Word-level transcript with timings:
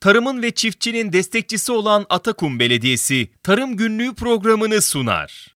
tarımın 0.00 0.42
ve 0.42 0.50
çiftçinin 0.50 1.12
destekçisi 1.12 1.72
olan 1.72 2.06
Atakum 2.10 2.58
Belediyesi 2.58 3.28
Tarım 3.42 3.76
Günlüğü 3.76 4.14
programını 4.14 4.82
sunar. 4.82 5.58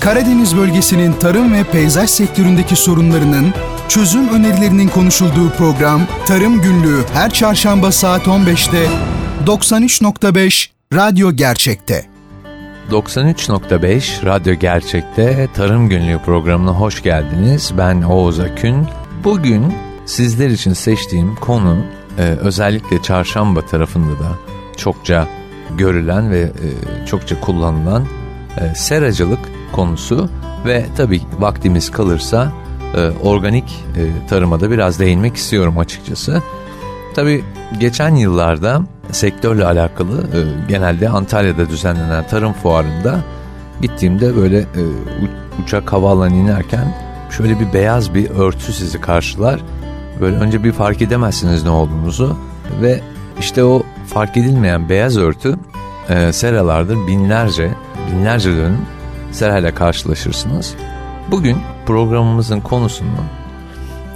Karadeniz 0.00 0.56
bölgesinin 0.56 1.12
tarım 1.12 1.54
ve 1.54 1.64
peyzaj 1.64 2.10
sektöründeki 2.10 2.76
sorunlarının 2.76 3.54
çözüm 3.88 4.28
önerilerinin 4.28 4.88
konuşulduğu 4.88 5.50
program 5.50 6.06
Tarım 6.26 6.62
Günlüğü 6.62 7.04
her 7.12 7.30
çarşamba 7.30 7.92
saat 7.92 8.26
15'te 8.26 8.86
93.5 9.46 10.68
Radyo 10.94 11.32
Gerçek'te. 11.32 12.06
93.5 12.90 14.24
Radyo 14.26 14.54
Gerçek'te 14.54 15.48
Tarım 15.54 15.88
Günlüğü 15.88 16.18
programına 16.18 16.70
hoş 16.70 17.02
geldiniz. 17.02 17.72
Ben 17.78 18.02
Oğuz 18.02 18.40
Akün. 18.40 18.86
Bugün 19.24 19.74
sizler 20.06 20.50
için 20.50 20.72
seçtiğim 20.72 21.36
konu 21.36 21.84
e, 22.18 22.22
özellikle 22.22 23.02
çarşamba 23.02 23.66
tarafında 23.66 24.12
da 24.12 24.28
çokça 24.76 25.28
görülen 25.76 26.30
ve 26.30 26.40
e, 26.40 27.06
çokça 27.06 27.40
kullanılan 27.40 28.06
e, 28.60 28.74
seracılık 28.74 29.38
konusu 29.72 30.30
ve 30.66 30.84
tabii 30.96 31.20
vaktimiz 31.38 31.90
kalırsa 31.90 32.52
e, 32.96 33.10
organik 33.22 33.84
e, 33.96 34.28
tarıma 34.28 34.60
da 34.60 34.70
biraz 34.70 35.00
değinmek 35.00 35.36
istiyorum 35.36 35.78
açıkçası. 35.78 36.42
Tabii 37.14 37.44
geçen 37.80 38.14
yıllarda 38.14 38.82
sektörle 39.12 39.64
alakalı 39.64 40.26
genelde 40.68 41.08
Antalya'da 41.08 41.68
düzenlenen 41.68 42.26
tarım 42.26 42.52
fuarında 42.52 43.20
gittiğimde 43.82 44.36
böyle 44.36 44.58
e, 44.58 44.82
uçak 45.62 45.92
havaalanına 45.92 46.36
inerken 46.36 46.94
şöyle 47.30 47.60
bir 47.60 47.72
beyaz 47.72 48.14
bir 48.14 48.30
örtü 48.30 48.72
sizi 48.72 49.00
karşılar. 49.00 49.60
Böyle 50.20 50.36
önce 50.36 50.64
bir 50.64 50.72
fark 50.72 51.02
edemezsiniz 51.02 51.64
ne 51.64 51.70
olduğunuzu 51.70 52.36
ve 52.80 53.00
işte 53.38 53.64
o 53.64 53.82
fark 54.06 54.36
edilmeyen 54.36 54.88
beyaz 54.88 55.16
örtü 55.16 55.58
e, 56.08 56.32
seralardır 56.32 57.06
binlerce 57.06 57.70
binlerce 58.12 58.50
dönüm 58.50 58.86
serayla 59.32 59.74
karşılaşırsınız. 59.74 60.74
Bugün 61.30 61.56
programımızın 61.86 62.60
konusunu 62.60 63.08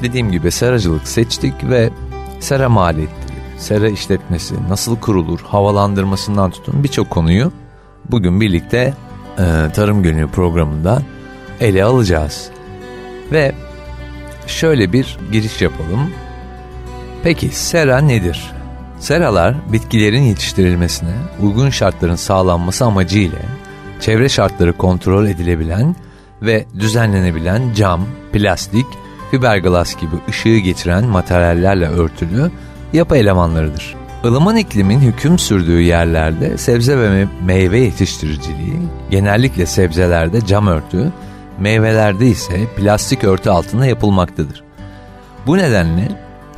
dediğim 0.02 0.30
gibi 0.30 0.50
seracılık 0.50 1.08
seçtik 1.08 1.54
ve 1.64 1.90
sera 2.40 2.68
maliyetleri, 2.68 3.32
sera 3.58 3.88
işletmesi, 3.88 4.54
nasıl 4.68 4.96
kurulur, 4.96 5.40
havalandırmasından 5.40 6.50
tutun 6.50 6.84
birçok 6.84 7.10
konuyu 7.10 7.52
bugün 8.10 8.40
birlikte 8.40 8.94
e, 9.38 9.72
Tarım 9.74 10.02
Günü 10.02 10.28
programında 10.28 11.02
ele 11.60 11.84
alacağız. 11.84 12.50
Ve 13.32 13.54
şöyle 14.46 14.92
bir 14.92 15.18
giriş 15.32 15.62
yapalım. 15.62 16.10
Peki 17.22 17.48
sera 17.48 17.98
nedir? 17.98 18.50
Seralar 18.98 19.54
bitkilerin 19.72 20.22
yetiştirilmesine 20.22 21.14
uygun 21.40 21.70
şartların 21.70 22.16
sağlanması 22.16 22.84
amacıyla 22.84 23.38
çevre 24.00 24.28
şartları 24.28 24.72
kontrol 24.72 25.26
edilebilen 25.26 25.96
ve 26.42 26.64
düzenlenebilen 26.78 27.62
cam, 27.74 28.06
plastik, 28.32 28.86
fiberglass 29.30 29.96
gibi 29.96 30.16
ışığı 30.28 30.56
geçiren 30.56 31.04
materyallerle 31.04 31.88
örtülü 31.88 32.50
yapı 32.92 33.16
elemanlarıdır. 33.16 33.94
Ilıman 34.24 34.56
iklimin 34.56 35.00
hüküm 35.00 35.38
sürdüğü 35.38 35.80
yerlerde 35.80 36.58
sebze 36.58 36.98
ve 36.98 37.26
meyve 37.44 37.78
yetiştiriciliği 37.78 38.78
genellikle 39.10 39.66
sebzelerde 39.66 40.46
cam 40.46 40.66
örtü, 40.66 41.12
meyvelerde 41.58 42.26
ise 42.26 42.66
plastik 42.76 43.24
örtü 43.24 43.50
altında 43.50 43.86
yapılmaktadır. 43.86 44.62
Bu 45.46 45.58
nedenle 45.58 46.08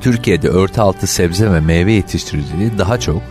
Türkiye'de 0.01 0.49
örtü 0.49 0.81
altı 0.81 1.07
sebze 1.07 1.53
ve 1.53 1.61
meyve 1.61 1.93
yetiştiriciliği 1.93 2.79
daha 2.79 3.01
çok 3.01 3.23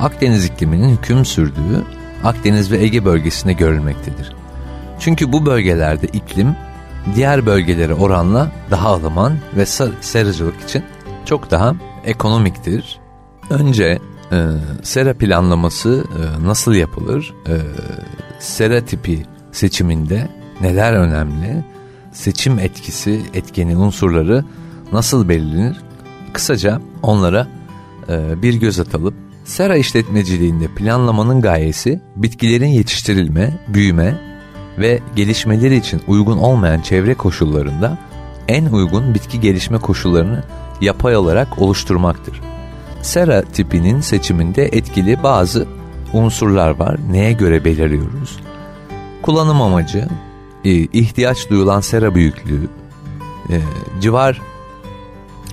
Akdeniz 0.00 0.44
ikliminin 0.44 0.96
hüküm 0.96 1.24
sürdüğü 1.24 1.84
Akdeniz 2.24 2.70
ve 2.70 2.78
Ege 2.78 3.04
bölgesinde 3.04 3.52
görülmektedir. 3.52 4.32
Çünkü 4.98 5.32
bu 5.32 5.46
bölgelerde 5.46 6.06
iklim 6.06 6.56
diğer 7.14 7.46
bölgelere 7.46 7.94
oranla 7.94 8.52
daha 8.70 8.94
ılıman 8.94 9.38
ve 9.56 9.66
seracılık 10.00 10.60
için 10.62 10.84
çok 11.24 11.50
daha 11.50 11.74
ekonomiktir. 12.04 13.00
Önce 13.50 13.98
e, 14.32 14.38
sera 14.82 15.14
planlaması 15.14 16.04
e, 16.18 16.46
nasıl 16.46 16.74
yapılır? 16.74 17.34
E, 17.48 17.54
sera 18.38 18.84
tipi 18.84 19.22
seçiminde 19.52 20.28
neler 20.60 20.92
önemli? 20.92 21.64
Seçim 22.12 22.58
etkisi, 22.58 23.20
etkeni 23.34 23.76
unsurları 23.76 24.44
nasıl 24.92 25.28
belirlenir? 25.28 25.76
Kısaca 26.32 26.80
onlara 27.02 27.46
e, 28.08 28.42
bir 28.42 28.54
göz 28.54 28.80
atalım. 28.80 29.14
Sera 29.44 29.76
işletmeciliğinde 29.76 30.66
planlamanın 30.68 31.40
gayesi 31.40 32.00
bitkilerin 32.16 32.66
yetiştirilme, 32.66 33.58
büyüme 33.68 34.20
ve 34.78 35.00
gelişmeleri 35.16 35.76
için 35.76 36.02
uygun 36.06 36.38
olmayan 36.38 36.80
çevre 36.80 37.14
koşullarında 37.14 37.98
en 38.48 38.66
uygun 38.66 39.14
bitki 39.14 39.40
gelişme 39.40 39.78
koşullarını 39.78 40.44
yapay 40.80 41.16
olarak 41.16 41.62
oluşturmaktır. 41.62 42.40
Sera 43.02 43.42
tipinin 43.42 44.00
seçiminde 44.00 44.64
etkili 44.64 45.22
bazı 45.22 45.66
unsurlar 46.12 46.70
var. 46.70 46.96
Neye 47.10 47.32
göre 47.32 47.64
belirliyoruz? 47.64 48.38
Kullanım 49.22 49.62
amacı, 49.62 50.08
e, 50.66 50.70
ihtiyaç 50.72 51.50
duyulan 51.50 51.80
sera 51.80 52.14
büyüklüğü, 52.14 52.68
e, 53.50 53.56
civar 54.00 54.42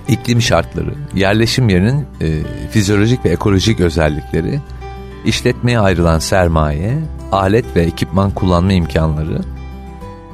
iklim 0.08 0.42
şartları, 0.42 0.94
yerleşim 1.14 1.68
yerinin 1.68 2.06
e, 2.20 2.42
fizyolojik 2.70 3.24
ve 3.24 3.28
ekolojik 3.28 3.80
özellikleri, 3.80 4.60
işletmeye 5.24 5.80
ayrılan 5.80 6.18
sermaye, 6.18 6.98
alet 7.32 7.76
ve 7.76 7.82
ekipman 7.82 8.30
kullanma 8.30 8.72
imkanları, 8.72 9.40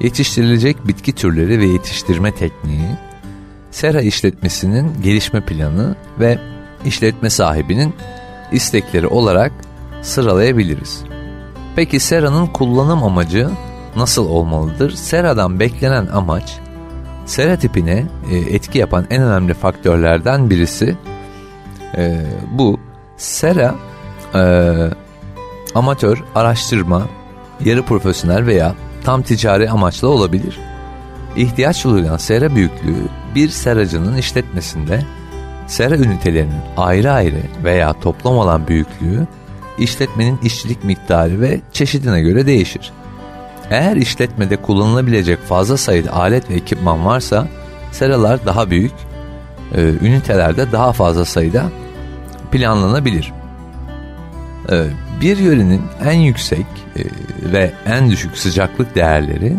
yetiştirilecek 0.00 0.86
bitki 0.88 1.12
türleri 1.12 1.58
ve 1.58 1.66
yetiştirme 1.66 2.32
tekniği, 2.32 2.88
sera 3.70 4.00
işletmesinin 4.00 5.02
gelişme 5.02 5.40
planı 5.40 5.96
ve 6.20 6.38
işletme 6.84 7.30
sahibinin 7.30 7.94
istekleri 8.52 9.06
olarak 9.06 9.52
sıralayabiliriz. 10.02 11.02
Peki 11.76 12.00
seranın 12.00 12.46
kullanım 12.46 13.02
amacı 13.02 13.50
nasıl 13.96 14.28
olmalıdır? 14.28 14.90
Seradan 14.90 15.60
beklenen 15.60 16.06
amaç, 16.06 16.58
sera 17.26 17.58
tipine 17.58 18.06
e, 18.30 18.36
etki 18.36 18.78
yapan 18.78 19.06
en 19.10 19.22
önemli 19.22 19.54
faktörlerden 19.54 20.50
birisi 20.50 20.96
e, 21.96 22.26
bu. 22.52 22.80
Sera 23.16 23.74
e, 24.34 24.74
amatör, 25.74 26.24
araştırma, 26.34 27.02
yarı 27.64 27.82
profesyonel 27.82 28.46
veya 28.46 28.74
tam 29.04 29.22
ticari 29.22 29.70
amaçlı 29.70 30.08
olabilir. 30.08 30.58
İhtiyaç 31.36 31.84
duyulan 31.84 32.16
sera 32.16 32.54
büyüklüğü 32.54 33.08
bir 33.34 33.48
seracının 33.48 34.16
işletmesinde 34.16 35.02
sera 35.66 35.96
ünitelerinin 35.96 36.60
ayrı 36.76 37.12
ayrı 37.12 37.42
veya 37.64 37.92
toplam 37.92 38.36
olan 38.36 38.68
büyüklüğü 38.68 39.26
işletmenin 39.78 40.38
işçilik 40.42 40.84
miktarı 40.84 41.40
ve 41.40 41.60
çeşidine 41.72 42.20
göre 42.20 42.46
değişir. 42.46 42.92
Eğer 43.70 43.96
işletmede 43.96 44.56
kullanılabilecek 44.56 45.42
fazla 45.42 45.76
sayıda 45.76 46.12
alet 46.12 46.50
ve 46.50 46.54
ekipman 46.54 47.06
varsa 47.06 47.48
seralar 47.92 48.46
daha 48.46 48.70
büyük, 48.70 48.92
e, 49.74 49.80
ünitelerde 49.82 50.72
daha 50.72 50.92
fazla 50.92 51.24
sayıda 51.24 51.64
planlanabilir. 52.52 53.32
E, 54.70 54.86
bir 55.20 55.36
yörenin 55.36 55.82
en 56.04 56.18
yüksek 56.18 56.66
e, 56.96 57.02
ve 57.52 57.72
en 57.86 58.10
düşük 58.10 58.38
sıcaklık 58.38 58.94
değerleri, 58.94 59.56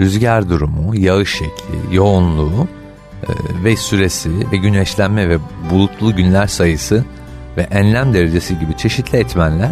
rüzgar 0.00 0.48
durumu, 0.48 0.96
yağış 0.96 1.32
şekli, 1.32 1.96
yoğunluğu 1.96 2.68
e, 3.22 3.28
ve 3.64 3.76
süresi 3.76 4.50
ve 4.52 4.56
güneşlenme 4.56 5.28
ve 5.28 5.38
bulutlu 5.70 6.16
günler 6.16 6.46
sayısı 6.46 7.04
ve 7.56 7.62
enlem 7.62 8.14
derecesi 8.14 8.58
gibi 8.58 8.76
çeşitli 8.76 9.18
etmenler 9.18 9.70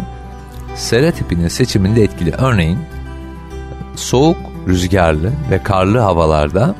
sera 0.75 1.11
tipinin 1.11 1.47
seçiminde 1.47 2.03
etkili. 2.03 2.31
Örneğin 2.31 2.79
soğuk, 3.97 4.37
rüzgarlı 4.67 5.31
ve 5.51 5.63
karlı 5.63 5.99
havalarda 5.99 6.75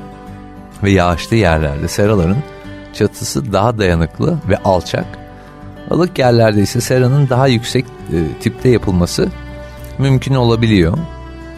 ve 0.84 0.92
yağışlı 0.92 1.36
yerlerde 1.36 1.88
seraların 1.88 2.38
çatısı 2.94 3.54
daha 3.54 3.78
dayanıklı 3.78 4.38
ve 4.50 4.58
alçak. 4.58 5.06
Ilık 5.92 6.20
yerlerde 6.20 6.62
ise 6.62 6.82
seranın 6.82 7.30
daha 7.30 7.48
yüksek 7.48 7.86
e, 7.86 8.42
tipte 8.42 8.70
yapılması 8.70 9.30
mümkün 9.98 10.36
olabiliyor. 10.36 10.98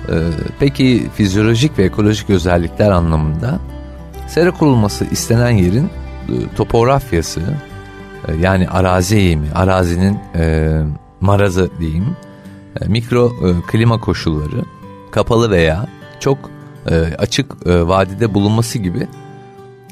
E, 0.09 0.15
peki 0.59 1.07
fizyolojik 1.15 1.79
ve 1.79 1.83
ekolojik 1.83 2.29
özellikler 2.29 2.91
anlamında 2.91 3.59
sera 4.27 4.51
kurulması 4.51 5.05
istenen 5.05 5.49
yerin 5.49 5.85
e, 5.85 6.33
topografyası 6.55 7.41
e, 8.27 8.35
yani 8.35 8.69
arazi 8.69 9.17
eğimi, 9.17 9.51
arazinin 9.55 10.19
e, 10.35 10.79
marazı 11.21 11.69
diyeyim, 11.79 12.15
e, 12.81 12.87
mikro 12.87 13.27
e, 13.27 13.71
klima 13.71 13.99
koşulları, 13.99 14.65
kapalı 15.11 15.51
veya 15.51 15.87
çok 16.19 16.37
e, 16.89 16.95
açık 16.95 17.55
e, 17.65 17.87
vadide 17.87 18.33
bulunması 18.33 18.77
gibi 18.79 19.07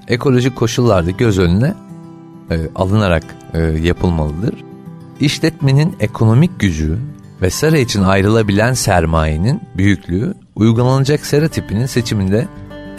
ekolojik 0.08 0.56
koşullarda 0.56 1.12
göz 1.12 1.40
önüne 1.40 1.74
e, 2.52 2.56
alınarak 2.76 3.24
e, 3.54 3.60
yapılmalıdır. 3.60 4.56
işletmenin 5.20 5.96
ekonomik 6.00 6.60
gücü 6.60 7.00
ve 7.42 7.50
sera 7.50 7.78
için 7.78 8.04
ayrılabilen 8.04 8.74
sermayenin 8.74 9.62
büyüklüğü 9.78 10.34
uygulanacak 10.56 11.26
sera 11.26 11.48
tipinin 11.48 11.86
seçiminde 11.86 12.48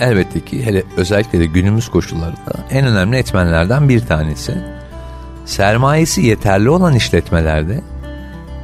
elbette 0.00 0.40
ki 0.40 0.66
hele 0.66 0.82
özellikle 0.96 1.38
de 1.38 1.46
günümüz 1.46 1.88
koşullarında 1.88 2.66
en 2.70 2.86
önemli 2.86 3.16
etmenlerden 3.16 3.88
bir 3.88 4.00
tanesi. 4.00 4.54
Sermayesi 5.44 6.22
yeterli 6.22 6.70
olan 6.70 6.94
işletmelerde 6.94 7.80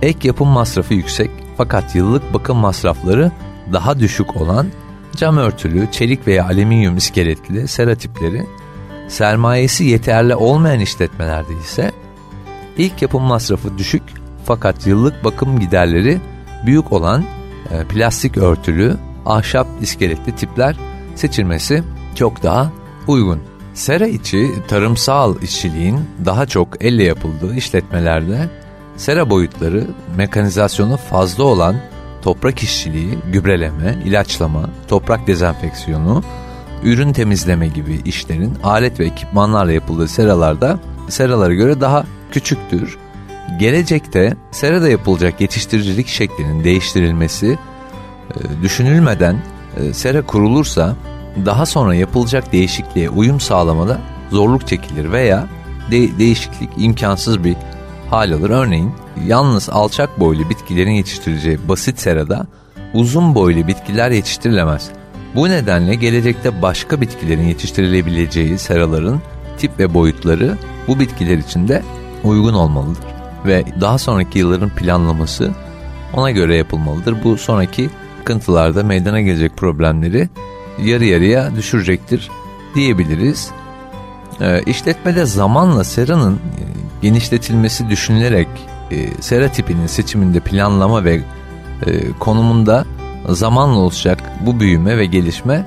ek 0.02 0.28
yapım 0.28 0.48
masrafı 0.48 0.94
yüksek 0.94 1.30
fakat 1.56 1.94
yıllık 1.94 2.34
bakım 2.34 2.56
masrafları 2.56 3.30
daha 3.72 3.98
düşük 3.98 4.36
olan 4.36 4.66
cam 5.16 5.36
örtülü, 5.36 5.88
çelik 5.92 6.26
veya 6.26 6.44
alüminyum 6.44 6.96
iskeletli 6.96 7.68
sera 7.68 7.94
tipleri 7.94 8.46
sermayesi 9.08 9.84
yeterli 9.84 10.34
olmayan 10.34 10.80
işletmelerde 10.80 11.52
ise 11.64 11.92
ilk 12.78 13.02
yapım 13.02 13.22
masrafı 13.22 13.78
düşük 13.78 14.02
fakat 14.44 14.86
yıllık 14.86 15.24
bakım 15.24 15.58
giderleri 15.60 16.20
büyük 16.66 16.92
olan 16.92 17.24
e, 17.70 17.84
plastik 17.84 18.36
örtülü, 18.36 18.96
ahşap 19.26 19.66
iskeletli 19.80 20.36
tipler 20.36 20.76
seçilmesi 21.14 21.82
çok 22.14 22.42
daha 22.42 22.72
uygun. 23.06 23.40
Sera 23.74 24.06
içi 24.06 24.50
tarımsal 24.68 25.42
işçiliğin 25.42 26.00
daha 26.24 26.46
çok 26.46 26.84
elle 26.84 27.04
yapıldığı 27.04 27.56
işletmelerde 27.56 28.50
sera 28.96 29.31
boyutları 29.31 29.87
mekanizasyonu 30.17 30.96
fazla 30.96 31.44
olan 31.44 31.76
toprak 32.23 32.62
işçiliği, 32.62 33.19
gübreleme, 33.32 33.99
ilaçlama, 34.05 34.70
toprak 34.88 35.26
dezenfeksiyonu, 35.26 36.23
ürün 36.82 37.12
temizleme 37.12 37.69
gibi 37.69 38.00
işlerin 38.05 38.55
alet 38.64 39.00
ve 39.00 39.06
ekipmanlarla 39.06 39.73
yapıldığı 39.73 40.08
seralarda 40.08 40.79
seralara 41.08 41.55
göre 41.55 41.81
daha 41.81 42.05
küçüktür. 42.32 42.99
Gelecekte 43.58 44.37
serada 44.50 44.88
yapılacak 44.88 45.40
yetiştiricilik 45.40 46.08
şeklinin 46.08 46.64
değiştirilmesi 46.64 47.58
e, 48.31 48.62
düşünülmeden 48.62 49.37
e, 49.76 49.93
sera 49.93 50.23
kurulursa 50.26 50.97
daha 51.47 51.67
sonra 51.67 51.94
yapılacak 51.94 52.52
değişikliğe 52.52 53.11
uyum 53.11 53.40
sağlamada 53.40 54.00
zorluk 54.31 54.67
çekilir 54.67 55.12
veya 55.12 55.47
de- 55.90 56.19
değişiklik 56.19 56.70
imkansız 56.76 57.44
bir 57.44 57.56
hal 58.14 58.32
alır. 58.32 58.50
Örneğin 58.50 58.93
yalnız 59.26 59.70
alçak 59.70 60.20
boylu 60.20 60.50
bitkilerin 60.50 60.90
yetiştirileceği 60.90 61.69
basit 61.69 61.99
serada 61.99 62.46
uzun 62.94 63.34
boylu 63.34 63.66
bitkiler 63.66 64.11
yetiştirilemez. 64.11 64.90
Bu 65.34 65.49
nedenle 65.49 65.94
gelecekte 65.94 66.62
başka 66.62 67.00
bitkilerin 67.00 67.49
yetiştirilebileceği 67.49 68.58
seraların 68.58 69.20
tip 69.58 69.78
ve 69.78 69.94
boyutları 69.94 70.58
bu 70.88 71.00
bitkiler 71.00 71.38
için 71.38 71.69
de 71.69 71.82
uygun 72.25 72.55
olmalıdır. 72.55 73.05
Ve 73.46 73.64
daha 73.81 73.99
sonraki 73.99 74.38
yılların 74.38 74.70
planlaması 74.70 75.50
ona 76.12 76.31
göre 76.31 76.56
yapılmalıdır. 76.56 77.25
Bu 77.25 77.37
sonraki 77.37 77.90
sıkıntılarda 78.19 78.82
meydana 78.82 79.20
gelecek 79.20 79.56
problemleri 79.56 80.28
yarı 80.82 81.05
yarıya 81.05 81.56
düşürecektir 81.56 82.31
diyebiliriz. 82.75 83.50
E, 84.40 84.62
işletmede 84.62 85.26
zamanla 85.26 85.84
seranın 85.84 86.40
genişletilmesi 87.04 87.88
düşünülerek 87.88 88.48
e, 88.90 89.22
sera 89.22 89.48
tipinin 89.48 89.86
seçiminde 89.86 90.40
planlama 90.40 91.04
ve 91.04 91.20
e, 91.86 92.12
konumunda 92.18 92.84
zamanla 93.28 93.78
olacak 93.78 94.18
bu 94.40 94.60
büyüme 94.60 94.98
ve 94.98 95.06
gelişme 95.06 95.66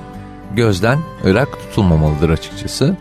gözden 0.56 1.00
ırak 1.26 1.48
tutulmamalıdır 1.52 2.30
açıkçası. 2.30 2.98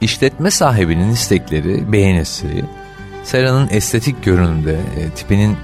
İşletme 0.00 0.50
sahibinin 0.50 1.10
istekleri, 1.10 1.92
beğenisi, 1.92 2.64
seranın 3.24 3.68
estetik 3.70 4.24
görünümde, 4.24 4.72
e, 4.72 5.10
tipinin 5.10 5.56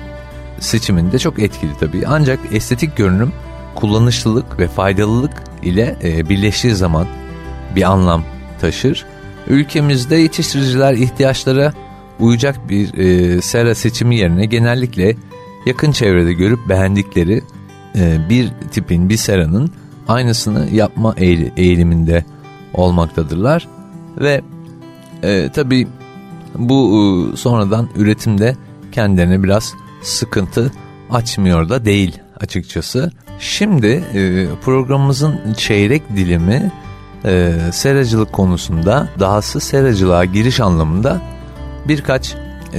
seçiminde 0.61 1.19
çok 1.19 1.39
etkili 1.39 1.73
tabii. 1.81 2.05
Ancak 2.07 2.39
estetik 2.53 2.97
görünüm 2.97 3.33
kullanışlılık 3.75 4.59
ve 4.59 4.69
faydalılık 4.69 5.33
ile 5.63 5.97
e, 6.03 6.29
birleştiği 6.29 6.75
zaman 6.75 7.07
bir 7.77 7.83
anlam 7.83 8.25
taşır. 8.61 9.07
Ülkemizde 9.49 10.17
yetiştiriciler 10.17 10.93
ihtiyaçlara 10.95 11.73
uyacak 12.21 12.69
bir 12.69 12.95
e, 12.95 13.41
sera 13.41 13.75
seçimi 13.75 14.17
yerine 14.17 14.47
genellikle 14.47 15.17
yakın 15.67 15.93
çevrede 15.93 16.33
görüp 16.33 16.69
beğendikleri 16.69 17.43
e, 17.97 18.29
bir 18.29 18.51
tipin, 18.71 19.09
bir 19.09 19.17
seranın 19.17 19.71
aynısını 20.09 20.69
yapma 20.73 21.15
eğiliminde 21.57 22.25
olmaktadırlar. 22.75 23.69
Ve 24.21 24.43
e, 25.23 25.51
tabii 25.55 25.89
bu 26.55 26.93
e, 27.33 27.37
sonradan 27.37 27.89
üretimde 27.97 28.57
kendilerine 28.93 29.43
biraz 29.43 29.73
sıkıntı 30.03 30.73
açmıyor 31.11 31.69
da 31.69 31.85
değil 31.85 32.19
açıkçası. 32.41 33.13
Şimdi 33.39 33.87
e, 34.15 34.47
programımızın 34.65 35.55
çeyrek 35.57 36.17
dilimi 36.17 36.73
e, 37.25 37.53
seracılık 37.73 38.33
konusunda 38.33 39.09
dahası 39.21 39.61
seracılığa 39.61 40.25
giriş 40.25 40.61
anlamında 40.61 41.21
birkaç 41.89 42.35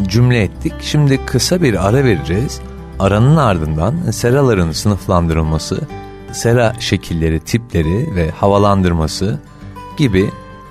cümle 0.07 0.43
ettik. 0.43 0.73
Şimdi 0.81 1.25
kısa 1.25 1.61
bir 1.61 1.87
ara 1.87 2.03
vereceğiz. 2.03 2.59
Aranın 2.99 3.37
ardından 3.37 4.11
seraların 4.11 4.71
sınıflandırılması, 4.71 5.81
sera 6.31 6.73
şekilleri, 6.79 7.39
tipleri 7.39 8.15
ve 8.15 8.31
havalandırması 8.31 9.39
gibi 9.97 10.29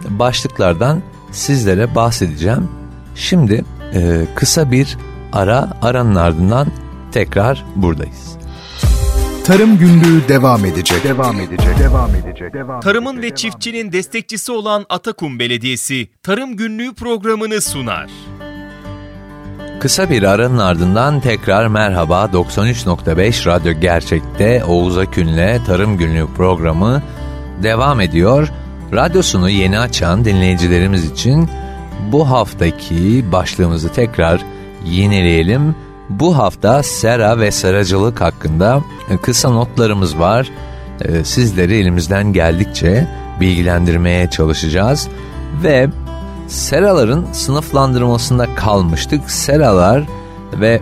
başlıklardan 0.09 1.03
sizlere 1.33 1.95
bahsedeceğim. 1.95 2.69
Şimdi 3.15 3.65
e, 3.95 4.27
kısa 4.35 4.71
bir 4.71 4.99
ara, 5.33 5.71
aranın 5.83 6.15
ardından 6.15 6.67
tekrar 7.13 7.65
buradayız. 7.77 8.44
Tarım 9.45 9.79
Günlüğü 9.79 10.29
devam 10.29 10.65
edecek. 10.65 11.05
Devam 11.05 11.41
edecek. 11.41 11.79
Devam 11.79 12.11
edecek. 12.15 12.55
Devam 12.55 12.81
Tarımın 12.81 13.23
ve 13.23 13.35
çiftçinin 13.35 13.93
destekçisi 13.93 14.53
olan 14.53 14.87
Atakum 14.89 15.39
Belediyesi 15.39 16.09
Tarım 16.23 16.57
Günlüğü 16.57 16.95
programını 16.95 17.61
sunar. 17.61 18.11
Kısa 19.81 20.11
bir 20.11 20.23
aranın 20.23 20.59
ardından 20.59 21.21
tekrar 21.21 21.67
merhaba 21.67 22.31
93.5 22.33 23.47
Radyo 23.47 23.73
Gerçek'te 23.73 24.65
Oğuz 24.65 24.99
Akün'le 24.99 25.65
Tarım 25.67 25.99
Günlüğü 25.99 26.27
programı 26.37 27.03
devam 27.63 28.01
ediyor. 28.01 28.49
Radyosunu 28.93 29.51
yeni 29.51 29.79
açan 29.79 30.25
dinleyicilerimiz 30.25 31.11
için 31.11 31.49
bu 32.13 32.31
haftaki 32.31 33.25
başlığımızı 33.33 33.93
tekrar 33.93 34.41
yenileyelim. 34.85 35.75
Bu 36.11 36.39
hafta 36.39 36.83
sera 36.83 37.39
ve 37.39 37.51
seracılık 37.51 38.21
hakkında 38.21 38.83
kısa 39.23 39.51
notlarımız 39.51 40.19
var. 40.19 40.51
Ee, 41.01 41.25
sizleri 41.25 41.77
elimizden 41.77 42.33
geldikçe 42.33 43.09
bilgilendirmeye 43.41 44.31
çalışacağız. 44.31 45.09
Ve 45.63 45.89
seraların 46.49 47.27
sınıflandırmasında 47.33 48.55
kalmıştık. 48.55 49.31
Seralar 49.31 50.05
ve 50.61 50.81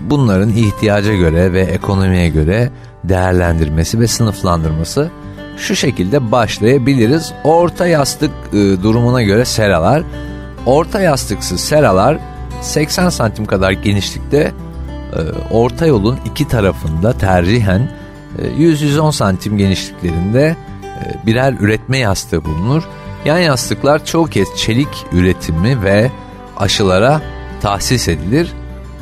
bunların 0.00 0.50
ihtiyaca 0.50 1.14
göre 1.14 1.52
ve 1.52 1.60
ekonomiye 1.60 2.28
göre 2.28 2.70
değerlendirmesi 3.04 4.00
ve 4.00 4.06
sınıflandırması 4.06 5.10
şu 5.56 5.76
şekilde 5.76 6.32
başlayabiliriz. 6.32 7.32
Orta 7.44 7.86
yastık 7.86 8.30
e, 8.52 8.56
durumuna 8.56 9.22
göre 9.22 9.44
seralar, 9.44 10.02
orta 10.66 11.00
yastıksız 11.00 11.60
seralar 11.60 12.18
80 12.66 13.08
santim 13.08 13.46
kadar 13.46 13.70
genişlikte 13.70 14.52
e, 15.12 15.20
orta 15.50 15.86
yolun 15.86 16.18
iki 16.24 16.48
tarafında 16.48 17.12
tercihen 17.12 17.90
100-110 18.38 19.08
e, 19.08 19.12
santim 19.12 19.58
genişliklerinde 19.58 20.56
e, 20.84 21.26
birer 21.26 21.52
üretme 21.60 21.98
yastığı 21.98 22.44
bulunur. 22.44 22.82
Yan 23.24 23.38
yastıklar 23.38 24.04
çoğu 24.04 24.26
kez 24.26 24.48
çelik 24.56 25.06
üretimi 25.12 25.82
ve 25.82 26.10
aşılara 26.56 27.20
tahsis 27.62 28.08
edilir. 28.08 28.52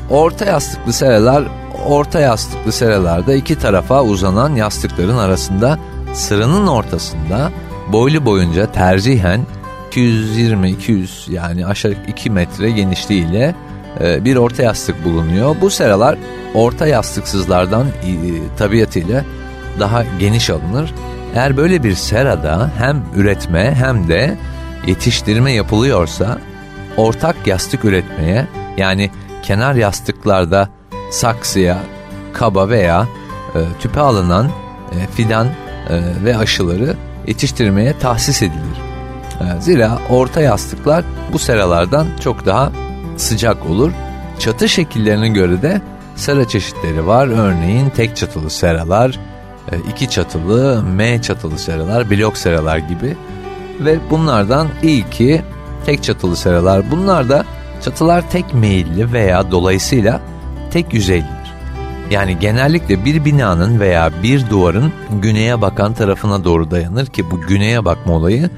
Orta 0.09 0.45
yastıklı 0.45 0.93
seralar 0.93 1.43
orta 1.87 2.19
yastıklı 2.19 2.71
seralarda 2.71 3.33
iki 3.33 3.59
tarafa 3.59 4.03
uzanan 4.03 4.55
yastıkların 4.55 5.17
arasında 5.17 5.79
sıranın 6.13 6.67
ortasında 6.67 7.51
boylu 7.91 8.25
boyunca 8.25 8.71
tercihen 8.71 9.41
220-200 9.95 11.31
yani 11.31 11.65
aşağı 11.65 11.95
2 12.07 12.29
metre 12.29 12.71
genişliğiyle 12.71 13.55
e, 14.01 14.25
bir 14.25 14.35
orta 14.35 14.63
yastık 14.63 15.05
bulunuyor. 15.05 15.55
Bu 15.61 15.69
seralar 15.69 16.17
orta 16.53 16.87
yastıksızlardan 16.87 17.87
e, 17.87 18.11
tabiatıyla 18.57 19.25
daha 19.79 20.03
geniş 20.19 20.49
alınır. 20.49 20.93
Eğer 21.35 21.57
böyle 21.57 21.83
bir 21.83 21.95
serada 21.95 22.71
hem 22.77 23.03
üretme 23.15 23.75
hem 23.75 24.07
de 24.07 24.37
yetiştirme 24.87 25.51
yapılıyorsa 25.51 26.37
ortak 26.97 27.47
yastık 27.47 27.85
üretmeye 27.85 28.47
yani 28.77 29.11
kenar 29.43 29.75
yastıklarda 29.75 30.69
saksıya, 31.11 31.77
kaba 32.33 32.69
veya 32.69 33.07
e, 33.55 33.59
tüpe 33.79 33.99
alınan 33.99 34.45
e, 34.91 35.07
fidan 35.15 35.47
e, 35.47 35.53
ve 36.23 36.37
aşıları 36.37 36.95
yetiştirmeye 37.27 37.99
tahsis 37.99 38.41
edilir. 38.41 38.84
Zira 39.59 39.99
orta 40.09 40.41
yastıklar 40.41 41.05
bu 41.33 41.39
seralardan 41.39 42.07
çok 42.19 42.45
daha 42.45 42.71
sıcak 43.17 43.65
olur. 43.65 43.91
Çatı 44.39 44.69
şekillerine 44.69 45.29
göre 45.29 45.61
de 45.61 45.81
sera 46.15 46.47
çeşitleri 46.47 47.07
var. 47.07 47.27
Örneğin 47.27 47.89
tek 47.89 48.15
çatılı 48.15 48.49
seralar, 48.49 49.19
e, 49.71 49.77
iki 49.91 50.09
çatılı, 50.09 50.83
M 50.83 51.21
çatılı 51.21 51.59
seralar, 51.59 52.09
blok 52.09 52.37
seralar 52.37 52.77
gibi. 52.77 53.17
Ve 53.79 53.99
bunlardan 54.09 54.67
ilki 54.83 55.41
tek 55.85 56.03
çatılı 56.03 56.35
seralar. 56.35 56.91
Bunlar 56.91 57.29
da 57.29 57.45
çatılar 57.83 58.31
tek 58.31 58.53
meyilli 58.53 59.13
veya 59.13 59.51
dolayısıyla 59.51 60.21
tek 60.71 60.93
yüzeylidir. 60.93 61.35
Yani 62.11 62.39
genellikle 62.39 63.05
bir 63.05 63.25
binanın 63.25 63.79
veya 63.79 64.11
bir 64.23 64.49
duvarın 64.49 64.93
güneye 65.11 65.61
bakan 65.61 65.93
tarafına 65.93 66.43
doğru 66.43 66.71
dayanır 66.71 67.05
ki 67.05 67.31
bu 67.31 67.41
güneye 67.41 67.85
bakma 67.85 68.13
olayı 68.13 68.49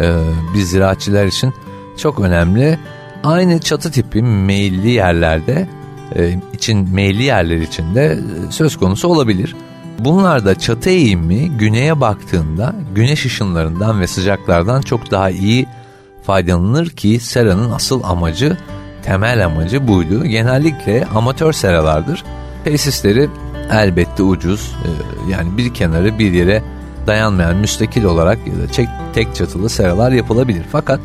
e, 0.00 0.16
biz 0.54 0.70
ziraatçılar 0.70 1.26
için 1.26 1.54
çok 1.96 2.20
önemli. 2.20 2.78
Aynı 3.24 3.60
çatı 3.60 3.90
tipi 3.90 4.22
meyilli 4.22 4.90
yerlerde 4.90 5.68
e, 6.16 6.38
için 6.52 6.94
meyilli 6.94 7.22
yerler 7.22 7.56
için 7.56 7.94
de 7.94 8.04
e, 8.04 8.52
söz 8.52 8.76
konusu 8.76 9.08
olabilir. 9.08 9.56
Bunlarda 9.98 10.58
çatı 10.58 10.90
eğimi 10.90 11.50
güneye 11.50 12.00
baktığında 12.00 12.74
güneş 12.94 13.26
ışınlarından 13.26 14.00
ve 14.00 14.06
sıcaklardan 14.06 14.82
çok 14.82 15.10
daha 15.10 15.30
iyi 15.30 15.66
faydalanılır 16.22 16.90
ki 16.90 17.20
seranın 17.20 17.70
asıl 17.70 18.02
amacı, 18.04 18.56
temel 19.02 19.46
amacı 19.46 19.88
buydu. 19.88 20.24
Genellikle 20.24 21.04
amatör 21.14 21.52
seralardır. 21.52 22.24
Tesisleri 22.64 23.28
elbette 23.72 24.22
ucuz 24.22 24.76
e, 24.84 24.88
yani 25.32 25.56
bir 25.56 25.74
kenarı 25.74 26.18
bir 26.18 26.32
yere 26.32 26.62
dayanmayan 27.06 27.56
müstakil 27.56 28.04
olarak 28.04 28.38
ya 28.46 28.52
da 28.52 28.66
tek, 28.72 28.88
tek 29.14 29.34
çatılı 29.34 29.68
seralar 29.68 30.12
yapılabilir. 30.12 30.64
Fakat 30.72 31.00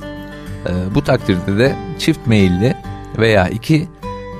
e, 0.65 0.95
bu 0.95 1.03
takdirde 1.03 1.57
de 1.57 1.75
çift 1.99 2.27
meyilli 2.27 2.75
veya 3.17 3.49
iki 3.49 3.87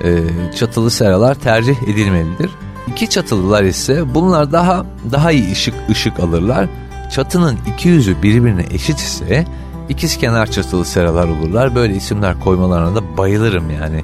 e, 0.04 0.20
çatılı 0.56 0.90
seralar 0.90 1.34
tercih 1.34 1.82
edilmelidir. 1.82 2.50
İki 2.86 3.08
çatılılar 3.08 3.64
ise 3.64 4.14
bunlar 4.14 4.52
daha 4.52 4.86
daha 5.12 5.32
iyi 5.32 5.52
ışık 5.52 5.74
ışık 5.90 6.20
alırlar. 6.20 6.68
Çatının 7.12 7.58
iki 7.74 7.88
yüzü 7.88 8.22
birbirine 8.22 8.64
eşit 8.70 8.98
ise 8.98 9.44
ikiz 9.88 10.18
kenar 10.18 10.50
çatılı 10.50 10.84
seralar 10.84 11.28
olurlar. 11.28 11.74
Böyle 11.74 11.94
isimler 11.94 12.40
koymalarına 12.40 12.94
da 12.94 13.16
bayılırım 13.16 13.70
yani 13.70 14.02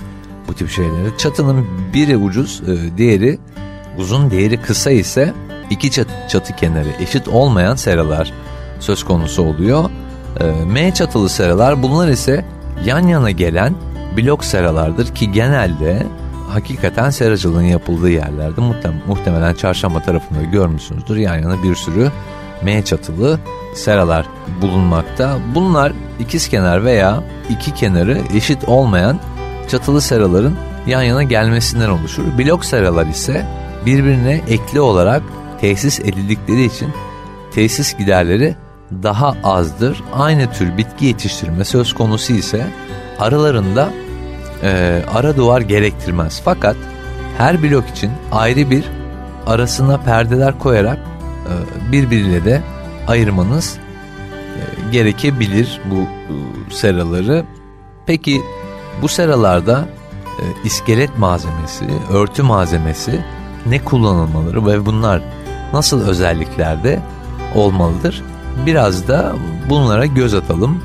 bu 0.49 0.54
tip 0.54 0.71
şeyleri. 0.71 1.18
Çatının 1.18 1.66
biri 1.94 2.16
ucuz, 2.16 2.62
e, 2.68 2.99
diğeri 2.99 3.38
uzun, 3.99 4.30
diğeri 4.30 4.62
kısa 4.62 4.90
ise 4.90 5.35
iki 5.73 5.91
çatı, 6.29 6.57
kenarı 6.57 6.88
eşit 7.00 7.29
olmayan 7.29 7.76
seralar 7.76 8.33
söz 8.81 9.05
konusu 9.05 9.43
oluyor. 9.43 9.91
E, 10.41 10.64
M 10.64 10.95
çatılı 10.95 11.29
seralar 11.29 11.83
bunlar 11.83 12.09
ise 12.09 12.45
yan 12.85 13.07
yana 13.07 13.31
gelen 13.31 13.75
blok 14.17 14.45
seralardır 14.45 15.14
ki 15.14 15.33
genelde 15.33 16.07
hakikaten 16.49 17.11
seracılığın 17.11 17.62
yapıldığı 17.62 18.11
yerlerde 18.11 18.61
muhtemelen 19.07 19.55
çarşamba 19.55 20.00
tarafında 20.00 20.43
görmüşsünüzdür. 20.43 21.17
Yan 21.17 21.37
yana 21.37 21.62
bir 21.62 21.75
sürü 21.75 22.11
M 22.62 22.85
çatılı 22.85 23.41
seralar 23.75 24.26
bulunmakta. 24.62 25.38
Bunlar 25.55 25.93
ikiz 26.21 26.49
kenar 26.49 26.85
veya 26.85 27.23
iki 27.50 27.75
kenarı 27.75 28.19
eşit 28.35 28.69
olmayan 28.69 29.21
çatılı 29.69 30.00
seraların 30.00 30.55
yan 30.87 31.02
yana 31.02 31.23
gelmesinden 31.23 31.88
oluşur. 31.91 32.23
Blok 32.38 32.64
seralar 32.64 33.07
ise 33.07 33.47
birbirine 33.87 34.41
ekli 34.49 34.81
olarak 34.81 35.23
tesis 35.62 36.00
edildikleri 36.00 36.64
için 36.64 36.88
tesis 37.54 37.99
giderleri 37.99 38.57
daha 39.02 39.35
azdır. 39.45 40.02
Aynı 40.14 40.52
tür 40.52 40.78
bitki 40.78 41.04
yetiştirme 41.04 41.64
söz 41.64 41.95
konusu 41.95 42.33
ise 42.33 42.66
aralarında 43.19 43.90
e, 44.62 45.02
ara 45.14 45.37
duvar 45.37 45.61
gerektirmez. 45.61 46.42
Fakat 46.45 46.76
her 47.38 47.62
blok 47.62 47.88
için 47.88 48.11
ayrı 48.33 48.71
bir 48.71 48.85
arasına 49.47 49.99
perdeler 49.99 50.59
koyarak 50.59 50.99
e, 50.99 51.92
birbiriyle 51.92 52.45
de 52.45 52.62
ayırmanız 53.09 53.76
e, 53.76 54.90
gerekebilir 54.92 55.81
bu 55.90 56.00
e, 56.00 56.04
seraları. 56.75 57.45
Peki 58.07 58.40
bu 59.02 59.09
seralarda 59.09 59.88
e, 60.38 60.45
iskelet 60.64 61.19
malzemesi, 61.19 61.85
örtü 62.12 62.42
malzemesi 62.42 63.25
ne 63.66 63.85
kullanılmaları 63.85 64.66
ve 64.66 64.87
bunlar 64.87 65.23
nasıl 65.73 66.09
özelliklerde 66.09 67.00
olmalıdır? 67.55 68.23
Biraz 68.67 69.09
da 69.09 69.33
bunlara 69.71 70.07
göz 70.07 70.35
atalım. 70.35 70.85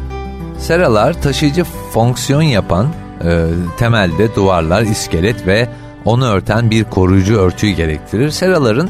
Seralar 0.58 1.22
taşıyıcı 1.22 1.64
fonksiyon 1.94 2.42
yapan 2.42 2.88
e, 3.24 3.46
temelde 3.78 4.36
duvarlar, 4.36 4.82
iskelet 4.82 5.48
ve 5.48 5.70
onu 6.06 6.26
örten 6.26 6.72
bir 6.72 6.84
koruyucu 6.84 7.38
örtüyü 7.38 7.76
gerektirir. 7.76 8.30
Seraların 8.30 8.88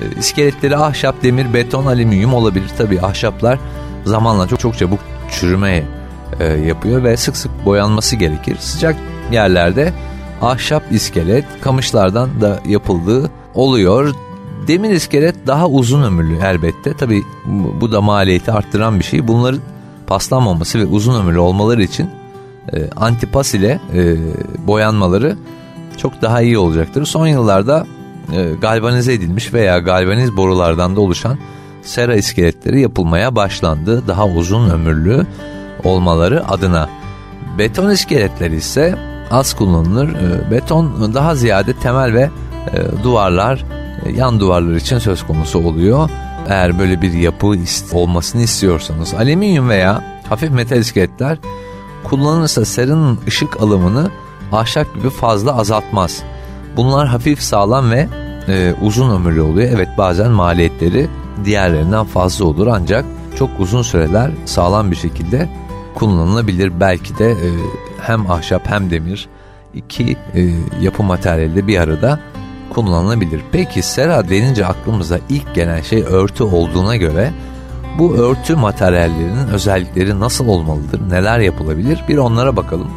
e, 0.00 0.18
iskeletleri 0.18 0.76
ahşap, 0.76 1.22
demir, 1.22 1.54
beton, 1.54 1.86
alüminyum 1.86 2.34
olabilir. 2.34 2.70
Tabii 2.78 3.00
ahşaplar 3.00 3.58
zamanla 4.04 4.46
çok 4.46 4.60
çok 4.60 4.78
çabuk 4.78 4.98
çürüme 5.30 5.84
e, 6.40 6.44
yapıyor 6.44 7.04
ve 7.04 7.16
sık 7.16 7.36
sık 7.36 7.64
boyanması 7.64 8.16
gerekir. 8.16 8.56
Sıcak 8.60 8.96
yerlerde 9.32 9.92
ahşap 10.42 10.82
iskelet 10.90 11.44
kamışlardan 11.60 12.40
da 12.40 12.60
yapıldığı 12.66 13.30
oluyor. 13.54 14.14
Demir 14.68 14.90
iskelet 14.90 15.46
daha 15.46 15.68
uzun 15.68 16.02
ömürlü 16.02 16.36
elbette. 16.36 16.94
Tabi 16.94 17.22
bu 17.80 17.92
da 17.92 18.00
maliyeti 18.00 18.52
arttıran 18.52 18.98
bir 18.98 19.04
şey. 19.04 19.28
Bunların 19.28 19.60
paslanmaması 20.06 20.78
ve 20.78 20.86
uzun 20.86 21.20
ömürlü 21.20 21.38
olmaları 21.38 21.82
için 21.82 22.10
e, 22.72 22.90
antipas 22.96 23.54
ile 23.54 23.80
e, 23.94 24.16
boyanmaları 24.66 25.36
çok 25.96 26.22
daha 26.22 26.42
iyi 26.42 26.58
olacaktır. 26.58 27.04
Son 27.04 27.26
yıllarda 27.26 27.86
e, 28.32 28.52
galvanize 28.60 29.12
edilmiş 29.12 29.52
veya 29.52 29.78
galvaniz 29.78 30.36
borulardan 30.36 30.96
da 30.96 31.00
oluşan 31.00 31.38
sera 31.82 32.14
iskeletleri 32.14 32.80
yapılmaya 32.80 33.36
başlandı. 33.36 34.08
Daha 34.08 34.26
uzun 34.26 34.70
ömürlü 34.70 35.26
olmaları 35.84 36.48
adına. 36.48 36.88
Beton 37.58 37.90
iskeletler 37.90 38.50
ise 38.50 38.98
az 39.30 39.54
kullanılır. 39.54 40.08
E, 40.08 40.50
beton 40.50 41.14
daha 41.14 41.34
ziyade 41.34 41.72
temel 41.72 42.14
ve 42.14 42.30
e, 42.72 43.02
duvarlar, 43.02 43.64
yan 44.10 44.40
duvarlar 44.40 44.74
için 44.74 44.98
söz 44.98 45.26
konusu 45.26 45.58
oluyor. 45.58 46.10
Eğer 46.48 46.78
böyle 46.78 47.02
bir 47.02 47.12
yapı 47.12 47.56
olmasını 47.92 48.42
istiyorsanız 48.42 49.14
alüminyum 49.14 49.68
veya 49.68 50.20
hafif 50.28 50.50
metal 50.50 50.78
iskeletler 50.78 51.38
kullanılırsa 52.04 52.64
seranın 52.64 53.18
ışık 53.26 53.62
alımını 53.62 54.10
ahşap 54.52 54.94
gibi 54.94 55.10
fazla 55.10 55.58
azaltmaz. 55.58 56.22
Bunlar 56.76 57.08
hafif 57.08 57.42
sağlam 57.42 57.90
ve 57.90 58.08
e, 58.48 58.74
uzun 58.82 59.10
ömürlü 59.10 59.42
oluyor. 59.42 59.68
Evet 59.74 59.88
bazen 59.98 60.30
maliyetleri 60.30 61.08
diğerlerinden 61.44 62.04
fazla 62.04 62.44
olur 62.44 62.66
ancak 62.66 63.04
çok 63.38 63.50
uzun 63.58 63.82
süreler 63.82 64.30
sağlam 64.44 64.90
bir 64.90 64.96
şekilde 64.96 65.48
kullanılabilir. 65.94 66.80
Belki 66.80 67.18
de 67.18 67.30
e, 67.30 67.48
hem 68.00 68.30
ahşap 68.30 68.70
hem 68.70 68.90
demir 68.90 69.28
iki 69.74 70.16
e, 70.34 70.50
yapı 70.80 71.02
materyali 71.02 71.56
de 71.56 71.66
bir 71.66 71.78
arada 71.78 72.20
kullanılabilir. 72.74 73.42
Peki 73.52 73.82
sera 73.82 74.28
denince 74.28 74.66
aklımıza 74.66 75.18
ilk 75.28 75.54
gelen 75.54 75.80
şey 75.80 76.02
örtü 76.02 76.44
olduğuna 76.44 76.96
göre 76.96 77.32
bu 77.98 78.14
örtü 78.16 78.56
materyallerinin 78.56 79.48
özellikleri 79.48 80.20
nasıl 80.20 80.48
olmalıdır, 80.48 81.10
neler 81.10 81.38
yapılabilir 81.38 82.04
bir 82.08 82.16
onlara 82.16 82.56
bakalım. 82.56 82.90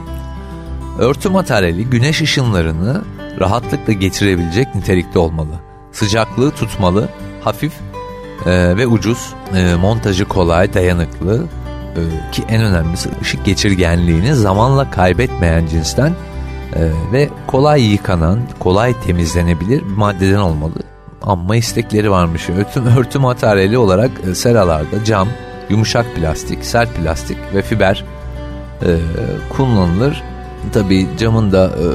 Örtü 0.99 1.29
materyali 1.29 1.85
güneş 1.85 2.21
ışınlarını 2.21 3.01
rahatlıkla 3.39 3.93
geçirebilecek 3.93 4.75
nitelikte 4.75 5.19
olmalı. 5.19 5.59
Sıcaklığı 5.91 6.51
tutmalı, 6.51 7.09
hafif 7.43 7.73
e, 8.45 8.77
ve 8.77 8.87
ucuz, 8.87 9.33
e, 9.55 9.75
montajı 9.75 10.25
kolay, 10.25 10.73
dayanıklı 10.73 11.45
e, 11.95 12.31
ki 12.31 12.43
en 12.49 12.61
önemlisi 12.61 13.09
ışık 13.21 13.45
geçirgenliğini 13.45 14.35
zamanla 14.35 14.91
kaybetmeyen 14.91 15.65
cinsten 15.67 16.13
e, 16.75 16.81
ve 17.11 17.29
kolay 17.47 17.81
yıkanan, 17.91 18.39
kolay 18.59 18.93
temizlenebilir 19.01 19.81
maddeden 19.81 20.39
olmalı. 20.39 20.73
Amma 21.23 21.55
istekleri 21.55 22.11
varmış. 22.11 22.49
Örtü, 22.49 22.81
örtü 22.99 23.19
materyali 23.19 23.77
olarak 23.77 24.11
e, 24.31 24.35
seralarda 24.35 25.03
cam, 25.05 25.27
yumuşak 25.69 26.15
plastik, 26.15 26.65
sert 26.65 26.95
plastik 26.95 27.37
ve 27.53 27.61
fiber 27.61 28.03
e, 28.81 28.97
kullanılır. 29.49 30.23
Tabi 30.73 31.07
camın 31.17 31.51
da 31.51 31.65
e, 31.67 31.85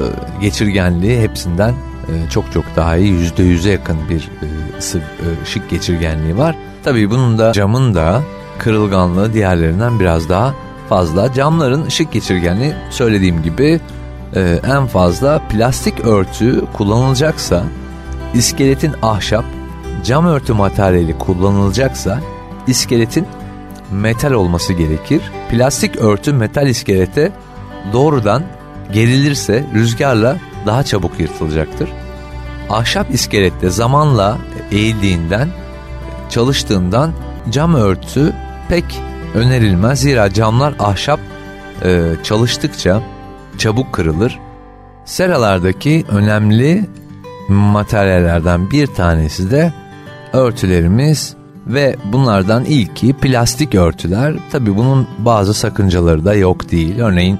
geçirgenliği 0.41 1.21
hepsinden 1.21 1.73
e, 2.07 2.29
çok 2.29 2.51
çok 2.51 2.65
daha 2.75 2.97
iyi 2.97 3.11
yüzde 3.11 3.43
yüze 3.43 3.71
yakın 3.71 3.97
bir 4.09 4.21
e, 4.21 4.77
ısı 4.77 4.97
e, 4.97 5.43
ışık 5.43 5.69
geçirgenliği 5.69 6.37
var. 6.37 6.55
Tabi 6.83 7.09
bunun 7.09 7.37
da 7.37 7.53
camın 7.53 7.95
da 7.95 8.21
kırılganlığı 8.59 9.33
diğerlerinden 9.33 9.99
biraz 9.99 10.29
daha 10.29 10.53
fazla. 10.89 11.33
Camların 11.33 11.85
ışık 11.85 12.11
geçirgenliği 12.11 12.73
söylediğim 12.89 13.43
gibi 13.43 13.79
e, 14.35 14.59
en 14.67 14.87
fazla 14.87 15.41
plastik 15.49 15.99
örtü 16.05 16.65
kullanılacaksa 16.73 17.63
iskeletin 18.33 18.93
ahşap, 19.01 19.45
cam 20.03 20.25
örtü 20.25 20.53
materyali 20.53 21.17
kullanılacaksa 21.17 22.19
iskeletin 22.67 23.27
metal 23.91 24.31
olması 24.31 24.73
gerekir. 24.73 25.21
Plastik 25.51 25.95
örtü 25.95 26.33
metal 26.33 26.67
iskelete 26.67 27.31
doğrudan 27.93 28.43
gerilirse 28.91 29.65
rüzgarla 29.73 30.37
daha 30.65 30.83
çabuk 30.83 31.19
yırtılacaktır. 31.19 31.89
Ahşap 32.69 33.13
iskelette 33.13 33.69
zamanla 33.69 34.37
eğildiğinden, 34.71 35.49
çalıştığından 36.29 37.11
cam 37.49 37.75
örtü 37.75 38.33
pek 38.69 38.85
önerilmez. 39.33 39.99
Zira 39.99 40.33
camlar 40.33 40.73
ahşap 40.79 41.19
e, 41.83 42.11
çalıştıkça 42.23 43.01
çabuk 43.57 43.93
kırılır. 43.93 44.39
Seralardaki 45.05 46.05
önemli 46.09 46.85
materyallerden 47.49 48.71
bir 48.71 48.87
tanesi 48.87 49.51
de 49.51 49.73
örtülerimiz 50.33 51.35
ve 51.67 51.95
bunlardan 52.11 52.65
ilki 52.65 53.13
plastik 53.13 53.75
örtüler. 53.75 54.33
Tabi 54.51 54.77
bunun 54.77 55.07
bazı 55.17 55.53
sakıncaları 55.53 56.25
da 56.25 56.33
yok 56.33 56.71
değil. 56.71 56.99
Örneğin 56.99 57.39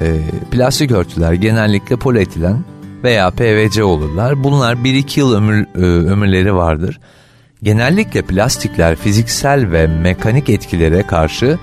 e, 0.00 0.20
plastik 0.50 0.90
örtüler 0.90 1.32
genellikle 1.32 1.96
polietilen 1.96 2.64
veya 3.04 3.30
PVC 3.30 3.84
olurlar. 3.84 4.44
Bunlar 4.44 4.74
1-2 4.74 5.20
yıl 5.20 5.34
ömür, 5.34 5.66
e, 5.74 5.80
ömürleri 6.10 6.54
vardır. 6.54 7.00
Genellikle 7.62 8.22
plastikler 8.22 8.96
fiziksel 8.96 9.72
ve 9.72 9.86
mekanik 9.86 10.48
etkilere 10.48 11.06
karşı 11.06 11.58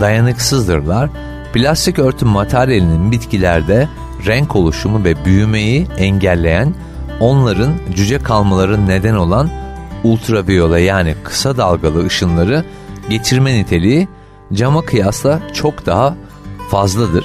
dayanıksızdırlar. 0.00 1.10
Plastik 1.54 1.98
örtü 1.98 2.24
materyalinin 2.24 3.12
bitkilerde 3.12 3.88
renk 4.26 4.56
oluşumu 4.56 5.04
ve 5.04 5.24
büyümeyi 5.24 5.86
engelleyen, 5.98 6.74
onların 7.20 7.72
cüce 7.94 8.18
kalmaları 8.18 8.86
neden 8.86 9.14
olan 9.14 9.50
ultraviyole 10.04 10.80
yani 10.80 11.14
kısa 11.24 11.56
dalgalı 11.56 12.06
ışınları 12.06 12.64
geçirme 13.10 13.54
niteliği 13.54 14.08
cama 14.52 14.82
kıyasla 14.82 15.40
çok 15.52 15.86
daha 15.86 16.16
fazladır. 16.70 17.24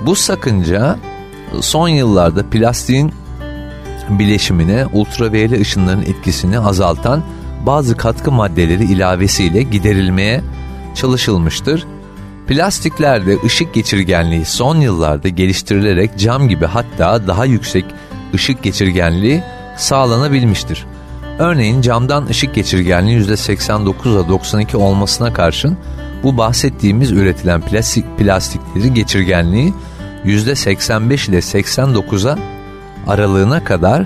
Bu 0.00 0.16
sakınca 0.16 0.98
son 1.60 1.88
yıllarda 1.88 2.50
plastiğin 2.50 3.12
bileşimine 4.10 4.86
ultraviyole 4.92 5.60
ışınların 5.60 6.02
etkisini 6.02 6.58
azaltan 6.58 7.22
bazı 7.66 7.96
katkı 7.96 8.32
maddeleri 8.32 8.84
ilavesiyle 8.84 9.62
giderilmeye 9.62 10.40
çalışılmıştır. 10.94 11.86
Plastiklerde 12.50 13.38
ışık 13.44 13.74
geçirgenliği 13.74 14.44
son 14.44 14.76
yıllarda 14.76 15.28
geliştirilerek 15.28 16.18
cam 16.18 16.48
gibi 16.48 16.66
hatta 16.66 17.26
daha 17.26 17.44
yüksek 17.44 17.84
ışık 18.34 18.62
geçirgenliği 18.62 19.42
sağlanabilmiştir. 19.76 20.86
Örneğin 21.38 21.80
camdan 21.80 22.26
ışık 22.26 22.54
geçirgenliği 22.54 23.20
%89 23.20 24.22
ile 24.22 24.28
92 24.28 24.76
olmasına 24.76 25.32
karşın 25.32 25.78
bu 26.22 26.38
bahsettiğimiz 26.38 27.10
üretilen 27.12 27.60
plastik 27.60 28.18
plastiklerin 28.18 28.94
geçirgenliği 28.94 29.74
%85 30.24 31.30
ile 31.30 31.38
89'a 31.38 32.38
aralığına 33.06 33.64
kadar 33.64 34.00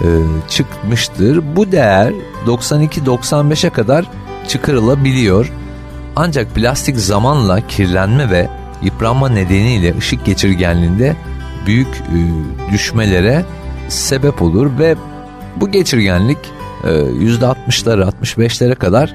e, 0.00 0.06
çıkmıştır. 0.48 1.56
Bu 1.56 1.72
değer 1.72 2.12
92-95'e 2.46 3.70
kadar 3.70 4.04
çıkarılabiliyor. 4.48 5.61
Ancak 6.16 6.54
plastik 6.54 6.98
zamanla 6.98 7.66
kirlenme 7.66 8.30
ve 8.30 8.48
yıpranma 8.82 9.28
nedeniyle 9.28 9.98
ışık 9.98 10.24
geçirgenliğinde 10.24 11.16
büyük 11.66 11.88
e, 11.88 12.18
düşmelere 12.72 13.44
sebep 13.88 14.42
olur 14.42 14.78
ve 14.78 14.96
bu 15.56 15.70
geçirgenlik 15.70 16.38
e, 16.84 16.88
%60'lara 16.88 18.10
65'lere 18.10 18.74
kadar 18.74 19.14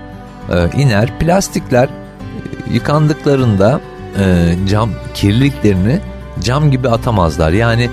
e, 0.50 0.82
iner. 0.82 1.20
Plastikler 1.20 1.86
e, 1.86 2.74
yıkandıklarında 2.74 3.82
e, 4.20 4.56
cam 4.70 4.90
kirliliklerini 5.14 6.00
cam 6.44 6.72
gibi 6.72 6.90
atamazlar. 6.90 7.52
Yani 7.52 7.90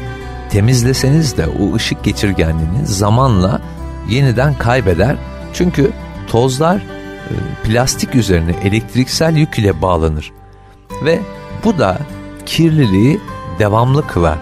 temizleseniz 0.51 1.37
de 1.37 1.47
o 1.47 1.75
ışık 1.75 2.05
geçirgenliğini 2.05 2.87
zamanla 2.87 3.61
yeniden 4.09 4.55
kaybeder. 4.55 5.17
Çünkü 5.53 5.91
tozlar 6.29 6.77
e, 6.77 7.04
plastik 7.65 8.15
üzerine 8.15 8.55
elektriksel 8.65 9.37
yük 9.37 9.59
ile 9.59 9.83
bağlanır 9.83 10.33
ve 11.05 11.21
bu 11.65 11.79
da 11.79 11.99
kirliliği 12.47 13.21
devamlı 13.59 14.07
kılar. 14.07 14.39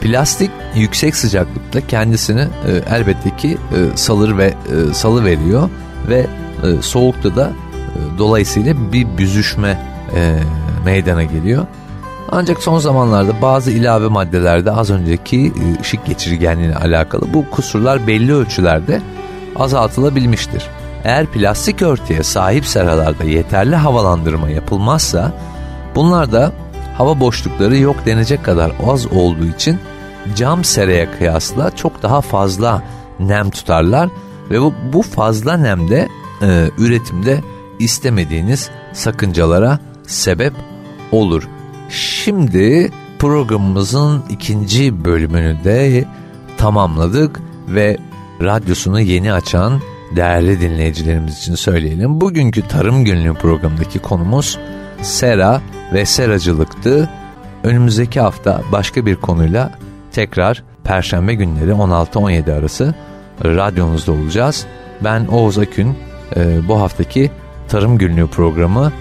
Plastik 0.00 0.50
yüksek 0.74 1.16
sıcaklıkta 1.16 1.86
kendisini 1.86 2.40
e, 2.40 2.94
elbette 2.94 3.36
ki 3.36 3.58
e, 3.76 3.96
salır 3.96 4.38
ve 4.38 4.46
e, 4.46 4.94
salı 4.94 5.24
veriyor 5.24 5.70
ve 6.08 6.26
e, 6.62 6.82
soğukta 6.82 7.36
da 7.36 7.50
e, 7.50 8.18
dolayısıyla 8.18 8.92
bir 8.92 9.18
büzüşme 9.18 9.78
e, 10.14 10.38
meydana 10.84 11.24
geliyor. 11.24 11.66
Ancak 12.32 12.62
son 12.62 12.78
zamanlarda 12.78 13.42
bazı 13.42 13.70
ilave 13.70 14.08
maddelerde 14.08 14.72
az 14.72 14.90
önceki 14.90 15.46
e, 15.46 15.80
ışık 15.80 16.06
geçirgenliğine 16.06 16.76
alakalı 16.76 17.34
bu 17.34 17.50
kusurlar 17.50 18.06
belli 18.06 18.34
ölçülerde 18.34 19.02
azaltılabilmiştir. 19.56 20.66
Eğer 21.04 21.26
plastik 21.26 21.82
örtüye 21.82 22.22
sahip 22.22 22.66
seralarda 22.66 23.24
yeterli 23.24 23.76
havalandırma 23.76 24.48
yapılmazsa 24.48 25.32
bunlar 25.94 26.32
da 26.32 26.52
hava 26.98 27.20
boşlukları 27.20 27.78
yok 27.78 27.96
denecek 28.06 28.44
kadar 28.44 28.72
az 28.86 29.06
olduğu 29.06 29.46
için 29.46 29.78
cam 30.36 30.64
seraya 30.64 31.18
kıyasla 31.18 31.76
çok 31.76 32.02
daha 32.02 32.20
fazla 32.20 32.82
nem 33.20 33.50
tutarlar 33.50 34.08
ve 34.50 34.60
bu, 34.60 34.74
bu 34.92 35.02
fazla 35.02 35.56
nem 35.56 35.90
de 35.90 36.08
e, 36.42 36.70
üretimde 36.78 37.40
istemediğiniz 37.78 38.70
sakıncalara 38.92 39.78
sebep 40.06 40.52
olur. 41.12 41.48
Şimdi 41.90 42.90
programımızın 43.18 44.22
ikinci 44.28 45.04
bölümünü 45.04 45.64
de 45.64 46.04
tamamladık 46.58 47.40
ve 47.68 47.98
radyosunu 48.42 49.00
yeni 49.00 49.32
açan 49.32 49.80
değerli 50.16 50.60
dinleyicilerimiz 50.60 51.38
için 51.38 51.54
söyleyelim. 51.54 52.20
Bugünkü 52.20 52.68
Tarım 52.68 53.04
Günlüğü 53.04 53.34
programındaki 53.34 53.98
konumuz 53.98 54.58
sera 55.02 55.60
ve 55.92 56.06
seracılıktı. 56.06 57.10
Önümüzdeki 57.64 58.20
hafta 58.20 58.62
başka 58.72 59.06
bir 59.06 59.16
konuyla 59.16 59.72
tekrar 60.12 60.62
Perşembe 60.84 61.34
günleri 61.34 61.70
16-17 61.70 62.58
arası 62.58 62.94
radyonuzda 63.44 64.12
olacağız. 64.12 64.66
Ben 65.04 65.26
Oğuz 65.26 65.58
Akün. 65.58 65.98
E, 66.36 66.68
bu 66.68 66.80
haftaki 66.80 67.30
Tarım 67.68 67.98
Günlüğü 67.98 68.26
programı 68.26 68.92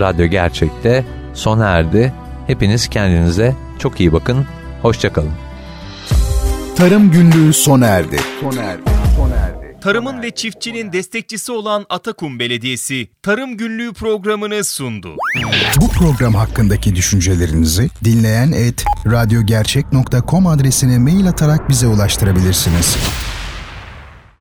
Radyo 0.00 0.26
Gerçek'te 0.26 1.04
sona 1.34 1.66
erdi. 1.66 2.12
Hepiniz 2.46 2.88
kendinize 2.88 3.54
çok 3.78 4.00
iyi 4.00 4.12
bakın. 4.12 4.46
Hoşçakalın. 4.82 5.32
Tarım 6.76 7.10
Günlüğü 7.10 7.52
sona 7.52 7.86
erdi. 7.86 8.16
Sona 8.40 8.62
erdi. 8.62 8.93
Tarımın 9.84 10.22
ve 10.22 10.30
çiftçinin 10.30 10.92
destekçisi 10.92 11.52
olan 11.52 11.86
Atakum 11.88 12.38
Belediyesi 12.38 13.08
Tarım 13.22 13.56
Günlüğü 13.56 13.92
programını 13.92 14.64
sundu. 14.64 15.16
Bu 15.80 15.88
program 15.88 16.34
hakkındaki 16.34 16.96
düşüncelerinizi 16.96 17.90
dinleyen 18.04 18.52
et 18.52 18.84
radyogercek.com 19.06 20.46
adresine 20.46 20.98
mail 20.98 21.28
atarak 21.28 21.68
bize 21.68 21.86
ulaştırabilirsiniz. 21.86 22.96